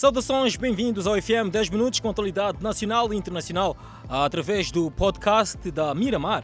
[0.00, 3.76] Saudações, bem-vindos ao FM 10 Minutos com atualidade nacional e internacional
[4.08, 6.42] através do podcast da Miramar.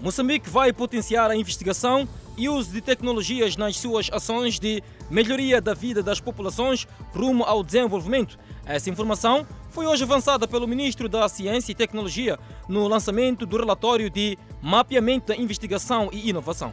[0.00, 5.72] Moçambique vai potenciar a investigação e uso de tecnologias nas suas ações de melhoria da
[5.72, 6.84] vida das populações
[7.14, 8.36] rumo ao desenvolvimento.
[8.66, 14.10] Essa informação foi hoje avançada pelo Ministro da Ciência e Tecnologia no lançamento do relatório
[14.10, 16.72] de Mapeamento da Investigação e Inovação.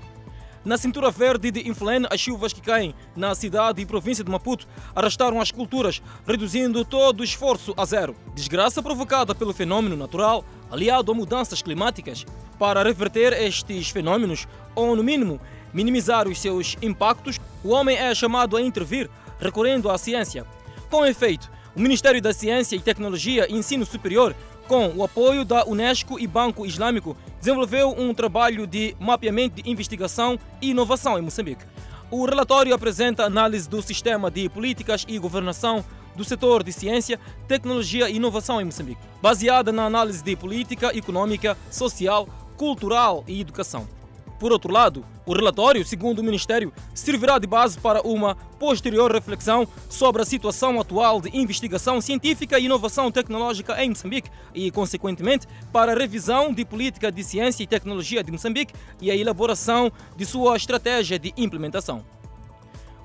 [0.65, 4.67] Na cintura verde de Inflene, as chuvas que caem na cidade e província de Maputo
[4.93, 8.13] arrastaram as culturas, reduzindo todo o esforço a zero.
[8.35, 12.25] Desgraça provocada pelo fenômeno natural, aliado a mudanças climáticas.
[12.57, 15.39] Para reverter estes fenômenos, ou no mínimo
[15.73, 20.45] minimizar os seus impactos, o homem é chamado a intervir, recorrendo à ciência.
[20.89, 24.35] Com efeito, o Ministério da Ciência e Tecnologia e Ensino Superior
[24.69, 30.37] com o apoio da Unesco e Banco Islâmico, desenvolveu um trabalho de mapeamento de investigação
[30.61, 31.65] e inovação em Moçambique.
[32.11, 35.83] O relatório apresenta análise do sistema de políticas e governação
[36.15, 41.57] do setor de ciência, tecnologia e inovação em Moçambique, baseada na análise de política econômica,
[41.71, 43.98] social, cultural e educação.
[44.39, 49.67] Por outro lado, o relatório, segundo o Ministério, servirá de base para uma posterior reflexão
[49.89, 55.91] sobre a situação atual de investigação científica e inovação tecnológica em Moçambique e, consequentemente, para
[55.91, 60.55] a revisão de política de ciência e tecnologia de Moçambique e a elaboração de sua
[60.55, 62.05] estratégia de implementação.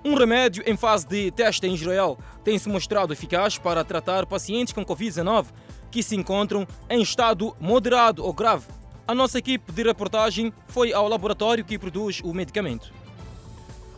[0.04, 4.72] Um remédio em fase de teste em Israel tem se mostrado eficaz para tratar pacientes
[4.72, 5.46] com Covid-19
[5.90, 8.66] que se encontram em estado moderado ou grave
[9.06, 12.92] a nossa equipe de reportagem foi ao laboratório que produz o medicamento.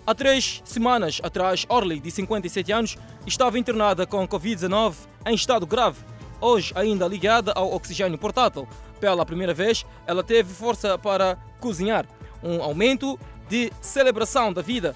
[0.07, 2.97] Há três semanas atrás, Orly, de 57 anos,
[3.27, 4.95] estava internada com Covid-19
[5.27, 5.99] em estado grave.
[6.41, 8.69] Hoje, ainda ligada ao oxigênio portátil.
[9.01, 12.07] Pela primeira vez, ela teve força para cozinhar.
[12.43, 13.19] Um aumento
[13.49, 14.95] de celebração da vida.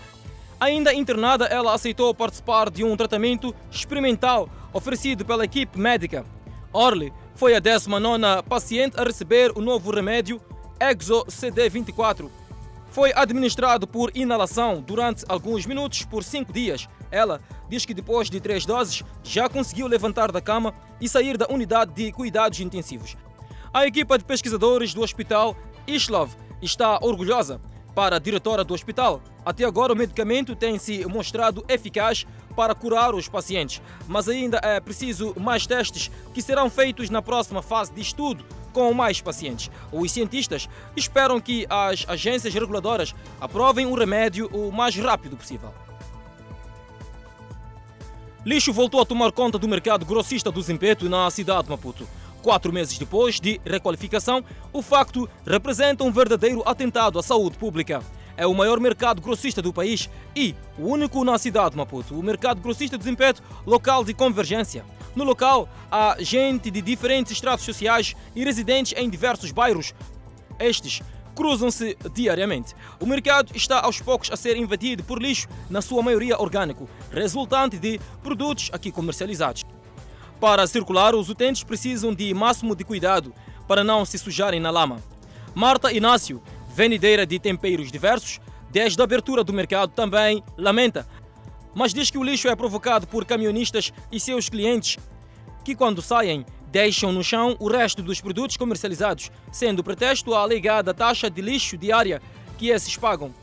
[0.61, 6.25] Ainda internada, ela aceitou participar de um tratamento experimental oferecido pela equipe médica.
[6.72, 10.41] Orly foi a 19 paciente a receber o novo remédio
[10.78, 12.28] Exo CD24.
[12.91, 16.88] Foi administrado por inalação durante alguns minutos por cinco dias.
[17.10, 21.47] Ela diz que depois de três doses já conseguiu levantar da cama e sair da
[21.49, 23.16] unidade de cuidados intensivos.
[23.72, 25.56] A equipa de pesquisadores do hospital
[25.87, 27.60] Islov está orgulhosa.
[28.00, 33.15] Para a diretora do hospital, até agora o medicamento tem se mostrado eficaz para curar
[33.15, 38.00] os pacientes, mas ainda é preciso mais testes que serão feitos na próxima fase de
[38.00, 39.71] estudo com mais pacientes.
[39.93, 40.66] Os cientistas
[40.97, 45.71] esperam que as agências reguladoras aprovem o remédio o mais rápido possível.
[48.47, 52.09] Lixo voltou a tomar conta do mercado grossista do Zimpeto na cidade de Maputo.
[52.43, 54.43] Quatro meses depois de requalificação,
[54.73, 58.03] o facto representa um verdadeiro atentado à saúde pública
[58.41, 62.19] é o maior mercado grossista do país e o único na cidade de Maputo.
[62.19, 63.34] O mercado grossista desempenha
[63.67, 64.83] local de convergência.
[65.15, 69.93] No local há gente de diferentes estratos sociais e residentes em diversos bairros.
[70.59, 71.03] Estes
[71.34, 72.75] cruzam-se diariamente.
[72.99, 77.77] O mercado está aos poucos a ser invadido por lixo, na sua maioria orgânico, resultante
[77.77, 79.65] de produtos aqui comercializados.
[80.41, 83.34] Para circular, os utentes precisam de máximo de cuidado
[83.69, 84.97] para não se sujarem na lama.
[85.55, 86.43] Marta Inácio,
[86.75, 88.41] vendedeira de temperos diversos,
[88.71, 91.06] desde a abertura do mercado também lamenta,
[91.75, 94.97] mas diz que o lixo é provocado por camionistas e seus clientes
[95.62, 100.95] que, quando saem, deixam no chão o resto dos produtos comercializados, sendo pretexto a alegada
[100.95, 102.23] taxa de lixo diária
[102.56, 103.34] que esses pagam.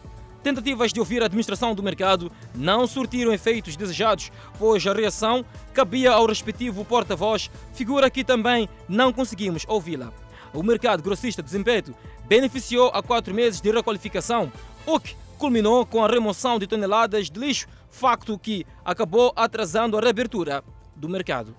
[0.48, 5.44] Tentativas de ouvir a administração do mercado não surtiram efeitos desejados, pois a reação
[5.74, 10.10] cabia ao respectivo porta-voz, figura que também não conseguimos ouvi-la.
[10.54, 11.94] O mercado grossista de Zimpeto
[12.30, 14.50] beneficiou a quatro meses de requalificação,
[14.86, 20.02] o que culminou com a remoção de toneladas de lixo, facto que acabou atrasando a
[20.02, 20.64] reabertura
[20.96, 21.54] do mercado.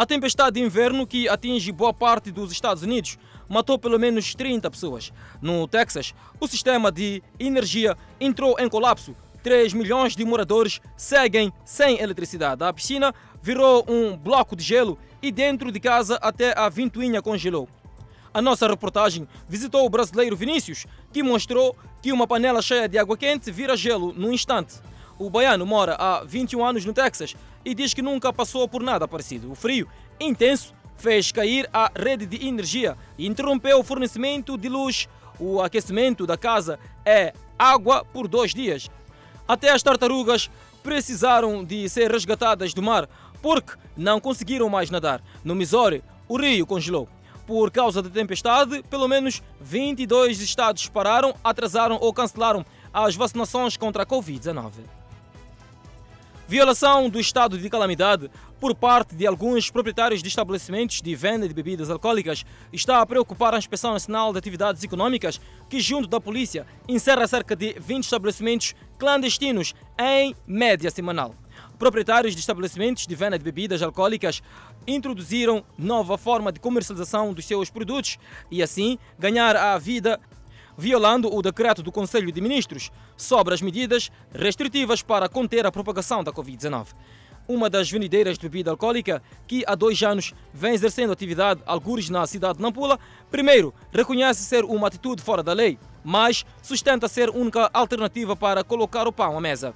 [0.00, 4.70] A tempestade de inverno que atinge boa parte dos Estados Unidos matou pelo menos 30
[4.70, 5.12] pessoas.
[5.42, 9.14] No Texas, o sistema de energia entrou em colapso.
[9.42, 12.64] 3 milhões de moradores seguem sem eletricidade.
[12.64, 17.68] A piscina virou um bloco de gelo e dentro de casa até a ventoinha congelou.
[18.32, 23.18] A nossa reportagem visitou o brasileiro Vinícius, que mostrou que uma panela cheia de água
[23.18, 24.80] quente vira gelo num instante.
[25.20, 29.06] O baiano mora há 21 anos no Texas e diz que nunca passou por nada
[29.06, 29.52] parecido.
[29.52, 29.86] O frio
[30.18, 35.10] intenso fez cair a rede de energia e interrompeu o fornecimento de luz.
[35.38, 38.88] O aquecimento da casa é água por dois dias.
[39.46, 40.50] Até as tartarugas
[40.82, 43.06] precisaram de ser resgatadas do mar
[43.42, 45.22] porque não conseguiram mais nadar.
[45.44, 47.06] No Missouri, o rio congelou.
[47.46, 54.04] Por causa da tempestade, pelo menos 22 estados pararam, atrasaram ou cancelaram as vacinações contra
[54.04, 54.99] a Covid-19.
[56.50, 61.54] Violação do estado de calamidade por parte de alguns proprietários de estabelecimentos de venda de
[61.54, 66.66] bebidas alcoólicas está a preocupar a Inspeção Nacional de Atividades Econômicas, que, junto da polícia,
[66.88, 71.36] encerra cerca de 20 estabelecimentos clandestinos em média semanal.
[71.78, 74.42] Proprietários de estabelecimentos de venda de bebidas alcoólicas
[74.88, 78.18] introduziram nova forma de comercialização dos seus produtos
[78.50, 80.18] e, assim, ganhar a vida
[80.76, 86.24] violando o decreto do Conselho de Ministros sobre as medidas restritivas para conter a propagação
[86.24, 86.88] da Covid-19.
[87.48, 92.24] Uma das vendedeiras de bebida alcoólica, que há dois anos vem exercendo atividade algures na
[92.26, 92.98] cidade de Nampula,
[93.30, 99.08] primeiro reconhece ser uma atitude fora da lei, mas sustenta ser única alternativa para colocar
[99.08, 99.74] o pão à mesa.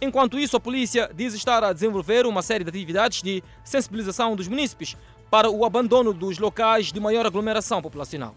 [0.00, 4.48] Enquanto isso, a polícia diz estar a desenvolver uma série de atividades de sensibilização dos
[4.48, 4.96] munícipes
[5.30, 8.34] para o abandono dos locais de maior aglomeração populacional.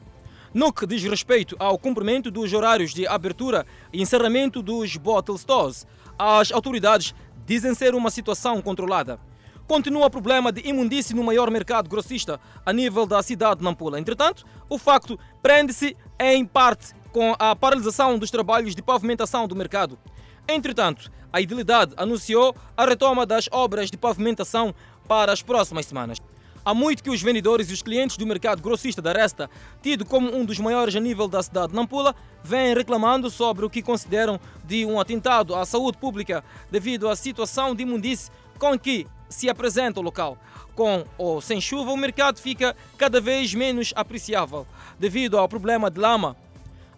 [0.55, 5.85] No que diz respeito ao cumprimento dos horários de abertura e encerramento dos bottle stores,
[6.17, 7.13] as autoridades
[7.45, 9.19] dizem ser uma situação controlada.
[9.67, 13.99] Continua o problema de imundície no maior mercado grossista a nível da cidade de Nampula.
[13.99, 19.99] Entretanto, o facto prende-se em parte com a paralisação dos trabalhos de pavimentação do mercado.
[20.47, 24.73] Entretanto, a Idilidade anunciou a retoma das obras de pavimentação
[25.05, 26.17] para as próximas semanas.
[26.65, 29.47] Há muito que os vendedores e os clientes do mercado grossista da Resta,
[29.83, 33.69] tido como um dos maiores a nível da cidade de Nampula, vêm reclamando sobre o
[33.69, 39.05] que consideram de um atentado à saúde pública devido à situação de imundice com que
[39.29, 40.39] se apresenta o local.
[40.73, 44.65] Com ou sem chuva, o mercado fica cada vez menos apreciável
[44.97, 46.35] devido ao problema de lama,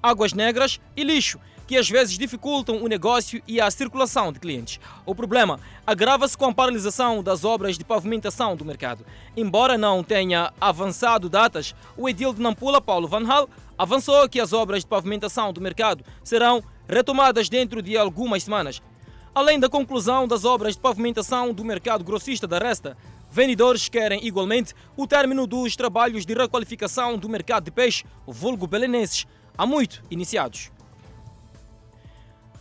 [0.02, 4.80] águas negras e lixo que às vezes dificultam o negócio e a circulação de clientes.
[5.06, 9.06] O problema agrava-se com a paralisação das obras de pavimentação do mercado.
[9.36, 14.54] Embora não tenha avançado datas, o edil de Nampula, Paulo Van Hal, avançou que as
[14.54, 18.82] obras de pavimentação do mercado serão retomadas dentro de algumas semanas.
[19.36, 22.98] Além da conclusão das obras de pavimentação do mercado grossista da Resta,
[23.30, 29.28] vendedores querem igualmente o término dos trabalhos de requalificação do mercado de peixe, vulgo belenenses,
[29.56, 30.72] há muito iniciados.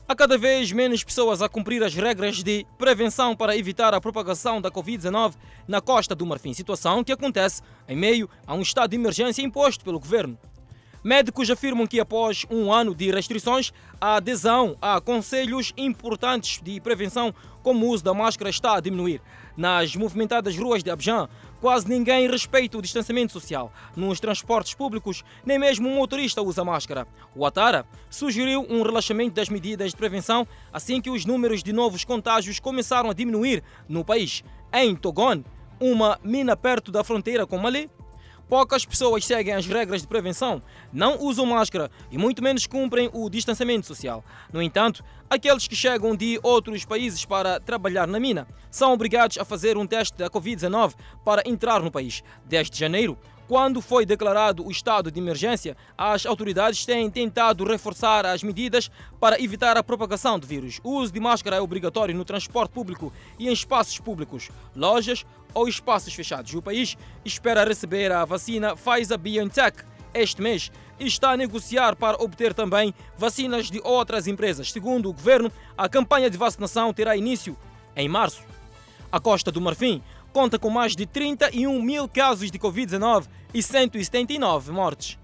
[0.08, 4.60] Há cada vez menos pessoas a cumprir as regras de prevenção para evitar a propagação
[4.60, 5.34] da Covid-19
[5.66, 9.84] na Costa do Marfim, situação que acontece em meio a um estado de emergência imposto
[9.84, 10.38] pelo governo.
[11.06, 17.32] Médicos afirmam que após um ano de restrições, a adesão a conselhos importantes de prevenção,
[17.62, 19.22] como o uso da máscara, está a diminuir.
[19.56, 21.28] Nas movimentadas ruas de Abidjan,
[21.60, 23.72] Quase ninguém respeita o distanciamento social.
[23.96, 27.06] Nos transportes públicos, nem mesmo um motorista usa máscara.
[27.34, 32.04] O Atara sugeriu um relaxamento das medidas de prevenção assim que os números de novos
[32.04, 34.44] contágios começaram a diminuir no país.
[34.70, 35.42] Em Togon,
[35.80, 37.90] uma mina perto da fronteira com Mali,
[38.48, 40.62] Poucas pessoas seguem as regras de prevenção,
[40.92, 44.24] não usam máscara e muito menos cumprem o distanciamento social.
[44.52, 49.44] No entanto, aqueles que chegam de outros países para trabalhar na mina são obrigados a
[49.44, 50.94] fazer um teste da Covid-19
[51.24, 52.22] para entrar no país.
[52.44, 58.42] Desde janeiro, quando foi declarado o estado de emergência, as autoridades têm tentado reforçar as
[58.42, 58.90] medidas
[59.20, 60.80] para evitar a propagação do vírus.
[60.82, 65.68] O uso de máscara é obrigatório no transporte público e em espaços públicos, lojas ou
[65.68, 66.52] espaços fechados.
[66.54, 72.54] O país espera receber a vacina Pfizer-BioNTech este mês e está a negociar para obter
[72.54, 74.72] também vacinas de outras empresas.
[74.72, 77.56] Segundo o governo, a campanha de vacinação terá início
[77.94, 78.42] em março.
[79.12, 80.02] A Costa do Marfim
[80.36, 83.24] conta com mais de 31 mil casos de Covid-19
[83.54, 85.18] e 179 mortes.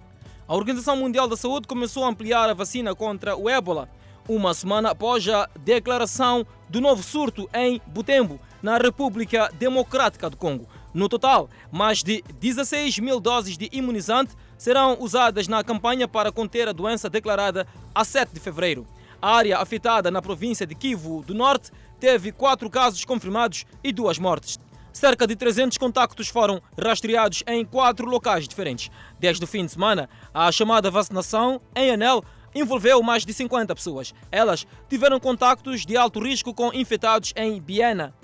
[0.48, 3.90] A Organização Mundial da Saúde começou a ampliar a vacina contra o ébola
[4.26, 10.66] uma semana após a declaração do novo surto em Butembo, na República Democrática do Congo.
[10.94, 16.66] No total, mais de 16 mil doses de imunizante serão usadas na campanha para conter
[16.70, 18.86] a doença declarada a 7 de fevereiro.
[19.20, 24.18] A área afetada na província de Kivu do Norte teve quatro casos confirmados e duas
[24.18, 24.58] mortes.
[24.92, 28.90] Cerca de 300 contactos foram rastreados em quatro locais diferentes.
[29.18, 32.22] Desde o fim de semana, a chamada vacinação em Anel
[32.54, 34.12] envolveu mais de 50 pessoas.
[34.30, 38.14] Elas tiveram contactos de alto risco com infectados em Biena,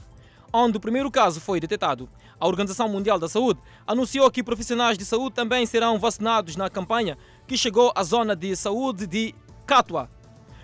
[0.52, 2.08] onde o primeiro caso foi detectado.
[2.38, 7.16] A Organização Mundial da Saúde anunciou que profissionais de saúde também serão vacinados na campanha
[7.46, 9.34] que chegou à zona de saúde de
[9.66, 10.10] Katwa.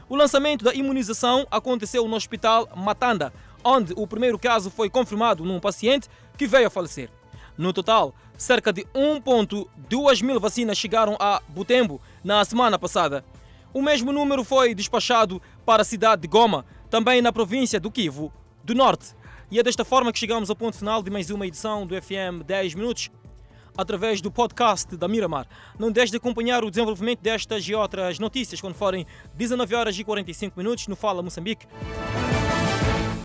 [0.09, 3.33] O lançamento da imunização aconteceu no Hospital Matanda,
[3.65, 7.11] onde o primeiro caso foi confirmado num paciente que veio a falecer.
[7.57, 13.25] No total, cerca de 1,2 mil vacinas chegaram a Butembo na semana passada.
[13.73, 18.33] O mesmo número foi despachado para a cidade de Goma, também na província do Kivu,
[18.63, 19.15] do Norte.
[19.51, 22.45] E é desta forma que chegamos ao ponto final de mais uma edição do FM
[22.45, 23.11] 10 Minutos,
[23.77, 25.47] através do podcast da Miramar.
[25.79, 30.05] Não deixe de acompanhar o desenvolvimento destas e outras notícias quando forem 19 horas e
[30.05, 31.67] 45 minutos no Fala Moçambique.